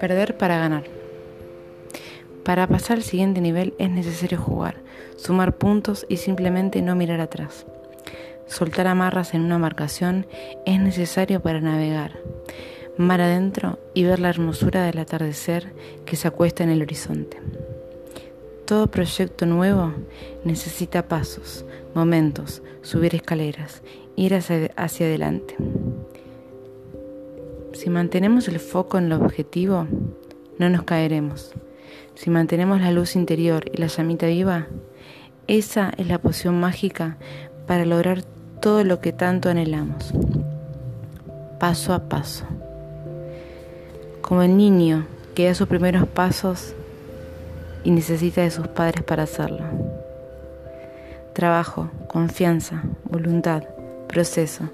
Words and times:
Perder 0.00 0.36
para 0.36 0.58
ganar. 0.58 0.84
Para 2.44 2.66
pasar 2.66 2.96
al 2.98 3.02
siguiente 3.02 3.40
nivel 3.40 3.74
es 3.78 3.90
necesario 3.90 4.38
jugar, 4.38 4.76
sumar 5.16 5.56
puntos 5.56 6.06
y 6.08 6.16
simplemente 6.16 6.82
no 6.82 6.96
mirar 6.96 7.20
atrás. 7.20 7.66
Soltar 8.46 8.86
amarras 8.86 9.34
en 9.34 9.42
una 9.42 9.58
marcación 9.58 10.26
es 10.66 10.80
necesario 10.80 11.40
para 11.40 11.60
navegar 11.60 12.18
mar 13.00 13.20
adentro 13.20 13.78
y 13.94 14.04
ver 14.04 14.20
la 14.20 14.28
hermosura 14.28 14.84
del 14.84 14.98
atardecer 14.98 15.72
que 16.04 16.16
se 16.16 16.28
acuesta 16.28 16.62
en 16.62 16.70
el 16.70 16.82
horizonte. 16.82 17.38
Todo 18.70 18.86
proyecto 18.86 19.46
nuevo 19.46 19.92
necesita 20.44 21.08
pasos, 21.08 21.64
momentos, 21.92 22.62
subir 22.82 23.16
escaleras, 23.16 23.82
ir 24.14 24.32
hacia, 24.32 25.06
adelante. 25.06 25.56
Si 27.72 27.90
mantenemos 27.90 28.46
el 28.46 28.60
foco 28.60 28.96
en 28.98 29.06
el 29.06 29.14
objetivo, 29.14 29.88
no 30.60 30.70
nos 30.70 30.84
caeremos. 30.84 31.52
Si 32.14 32.30
mantenemos 32.30 32.80
la 32.80 32.92
luz 32.92 33.16
interior 33.16 33.64
y 33.74 33.78
la 33.78 33.88
llamita 33.88 34.28
viva, 34.28 34.68
esa 35.48 35.92
es 35.96 36.06
la 36.06 36.18
poción 36.18 36.60
mágica 36.60 37.16
para 37.66 37.84
lograr 37.84 38.22
todo 38.62 38.84
lo 38.84 39.00
que 39.00 39.12
tanto 39.12 39.48
anhelamos. 39.48 40.12
Paso 41.58 41.92
a 41.92 42.08
paso. 42.08 42.44
Como 44.22 44.42
el 44.42 44.56
niño 44.56 45.08
que 45.34 45.46
da 45.46 45.56
sus 45.56 45.66
primeros 45.66 46.06
pasos 46.06 46.76
y 47.84 47.90
necesita 47.90 48.42
de 48.42 48.50
sus 48.50 48.68
padres 48.68 49.02
para 49.02 49.24
hacerlo. 49.24 49.64
Trabajo, 51.34 51.90
confianza, 52.08 52.82
voluntad, 53.04 53.64
proceso 54.08 54.68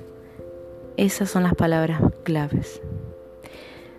esas 0.96 1.30
son 1.30 1.42
las 1.42 1.54
palabras 1.54 2.00
claves. 2.22 2.80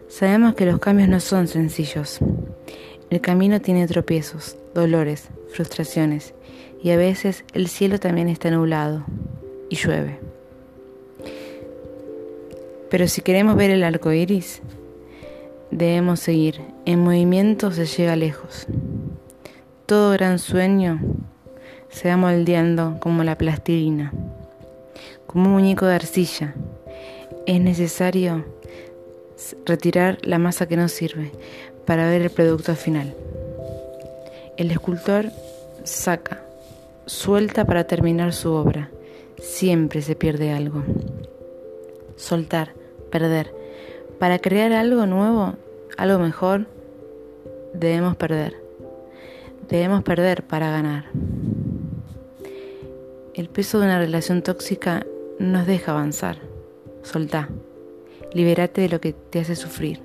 Sabemos 0.08 0.56
que 0.56 0.66
los 0.66 0.80
cambios 0.80 1.10
no 1.10 1.20
son 1.20 1.48
sencillos. 1.48 2.20
El 3.10 3.22
camino 3.22 3.62
tiene 3.62 3.88
tropiezos, 3.88 4.58
dolores, 4.74 5.30
frustraciones 5.54 6.34
y 6.82 6.90
a 6.90 6.98
veces 6.98 7.44
el 7.54 7.68
cielo 7.68 8.00
también 8.00 8.30
está 8.30 8.50
nublado 8.50 9.06
y 9.70 9.76
llueve. 9.76 10.20
Pero 12.90 13.08
si 13.08 13.22
queremos 13.22 13.56
ver 13.56 13.70
el 13.70 13.84
arco 13.84 14.12
iris, 14.12 14.62
debemos 15.70 16.20
seguir. 16.20 16.62
En 16.86 17.02
movimiento 17.02 17.72
se 17.72 17.86
llega 17.86 18.16
lejos. 18.16 18.66
Todo 19.88 20.12
gran 20.12 20.38
sueño 20.38 21.00
se 21.90 22.10
va 22.10 22.18
moldeando 22.18 23.00
como 23.00 23.24
la 23.24 23.38
plastilina, 23.38 24.14
como 25.26 25.46
un 25.46 25.54
muñeco 25.54 25.86
de 25.88 25.96
arcilla 25.96 26.54
es 27.48 27.62
necesario 27.62 28.44
retirar 29.66 30.18
la 30.24 30.38
masa 30.38 30.68
que 30.68 30.76
no 30.76 30.90
sirve 30.90 31.32
para 31.86 32.10
ver 32.10 32.22
el 32.22 32.30
producto 32.30 32.76
final. 32.76 33.16
El 34.58 34.70
escultor 34.70 35.28
saca, 35.86 36.44
suelta 37.06 37.64
para 37.64 37.86
terminar 37.86 38.34
su 38.34 38.52
obra. 38.52 38.92
Siempre 39.40 40.02
se 40.02 40.16
pierde 40.16 40.52
algo. 40.52 40.84
Soltar, 42.18 42.74
perder. 43.12 43.56
Para 44.20 44.40
crear 44.40 44.74
algo 44.74 45.06
nuevo, 45.06 45.54
algo 45.96 46.20
mejor, 46.20 46.68
debemos 47.74 48.18
perder. 48.18 48.67
Debemos 49.70 50.04
perder 50.04 50.46
para 50.48 50.72
ganar. 50.72 51.06
El 53.34 53.50
peso 53.50 53.80
de 53.80 53.86
una 53.86 54.00
relación 54.00 54.42
tóxica 54.42 55.06
nos 55.40 55.68
deja 55.68 55.92
avanzar. 55.92 56.38
Soltá. 57.04 57.50
Libérate 58.34 58.82
de 58.82 58.90
lo 58.90 59.02
que 59.02 59.14
te 59.14 59.40
hace 59.40 59.56
sufrir. 59.56 60.02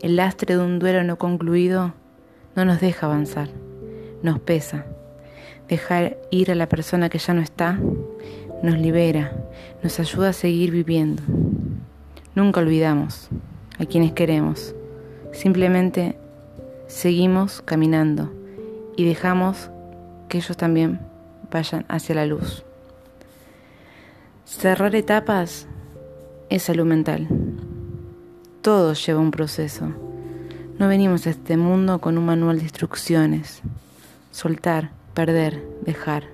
El 0.00 0.16
lastre 0.16 0.56
de 0.56 0.62
un 0.62 0.78
duelo 0.78 1.02
no 1.04 1.16
concluido 1.16 1.94
no 2.54 2.64
nos 2.64 2.80
deja 2.80 3.06
avanzar, 3.06 3.48
nos 4.22 4.40
pesa. 4.40 4.86
Dejar 5.68 6.16
ir 6.30 6.50
a 6.50 6.54
la 6.54 6.68
persona 6.68 7.08
que 7.08 7.18
ya 7.18 7.34
no 7.34 7.40
está 7.40 7.78
nos 8.62 8.78
libera, 8.78 9.32
nos 9.82 10.00
ayuda 10.00 10.30
a 10.30 10.32
seguir 10.32 10.70
viviendo. 10.70 11.22
Nunca 12.34 12.60
olvidamos 12.60 13.28
a 13.78 13.84
quienes 13.86 14.12
queremos, 14.12 14.74
simplemente 15.32 16.16
seguimos 16.86 17.62
caminando 17.62 18.32
y 18.96 19.04
dejamos 19.04 19.70
que 20.28 20.38
ellos 20.38 20.56
también 20.56 21.00
vayan 21.50 21.84
hacia 21.88 22.14
la 22.14 22.26
luz. 22.26 22.64
Cerrar 24.44 24.94
etapas 24.94 25.66
es 26.48 26.62
salud 26.62 26.84
mental. 26.84 27.28
Todo 28.62 28.94
lleva 28.94 29.20
un 29.20 29.30
proceso. 29.30 29.92
No 30.78 30.88
venimos 30.88 31.26
a 31.26 31.30
este 31.30 31.56
mundo 31.56 32.00
con 32.00 32.18
un 32.18 32.26
manual 32.26 32.58
de 32.58 32.64
instrucciones. 32.64 33.62
Soltar, 34.30 34.90
perder, 35.14 35.62
dejar 35.82 36.24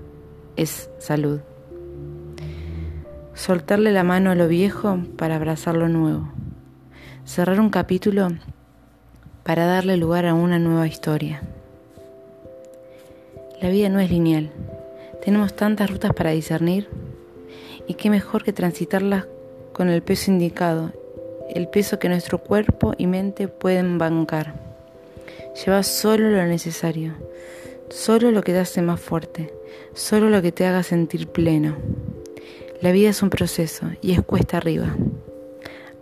es 0.57 0.91
salud. 0.99 1.41
Soltarle 3.35 3.93
la 3.93 4.05
mano 4.05 4.31
a 4.31 4.35
lo 4.35 4.49
viejo 4.49 4.99
para 5.17 5.37
abrazar 5.37 5.77
lo 5.77 5.89
nuevo. 5.89 6.29
Cerrar 7.25 7.61
un 7.61 7.71
capítulo 7.71 8.29
para 9.45 9.67
darle 9.67 9.97
lugar 9.97 10.27
a 10.27 10.35
una 10.35 10.59
nueva 10.59 10.87
historia. 10.87 11.43
La 13.61 13.69
vida 13.69 13.89
no 13.89 14.01
es 14.01 14.11
lineal. 14.11 14.51
Tenemos 15.25 15.55
tantas 15.55 15.91
rutas 15.91 16.13
para 16.13 16.31
discernir 16.31 16.89
y 17.87 17.95
qué 17.95 18.11
mejor 18.11 18.45
que 18.45 18.53
transitarlas 18.53 19.27
con 19.73 19.89
el 19.89 20.03
peso 20.03 20.31
indicado, 20.31 20.93
el 21.55 21.69
peso 21.69 21.99
que 21.99 22.09
nuestro 22.09 22.39
cuerpo 22.39 22.95
y 22.99 23.07
mente 23.07 23.49
pueden 23.49 23.99
bancar. 23.99 24.55
Lleva 25.65 25.83
solo 25.83 26.31
lo 26.31 26.45
necesario, 26.45 27.15
solo 27.89 28.31
lo 28.31 28.43
que 28.43 28.53
te 28.53 28.59
hace 28.59 28.83
más 28.83 29.01
fuerte, 29.01 29.53
solo 29.95 30.31
lo 30.31 30.43
que 30.43 30.53
te 30.53 30.67
haga 30.67 30.83
sentir 30.83 31.29
pleno. 31.29 31.77
La 32.81 32.91
vida 32.91 33.11
es 33.11 33.23
un 33.23 33.31
proceso 33.31 33.87
y 34.01 34.13
es 34.13 34.23
cuesta 34.23 34.57
arriba. 34.57 34.97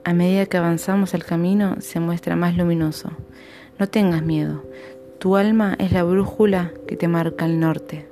A 0.02 0.14
medida 0.14 0.46
que 0.46 0.56
avanzamos 0.56 1.12
el 1.14 1.24
camino 1.24 1.76
se 1.80 2.00
muestra 2.00 2.34
más 2.34 2.56
luminoso. 2.56 3.10
No 3.78 3.88
tengas 3.88 4.22
miedo, 4.22 4.64
tu 5.18 5.36
alma 5.36 5.76
es 5.78 5.92
la 5.92 6.02
brújula 6.02 6.72
que 6.88 6.96
te 6.96 7.06
marca 7.06 7.44
el 7.44 7.60
norte. 7.60 8.09